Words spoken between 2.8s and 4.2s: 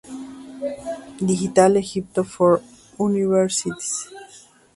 Universities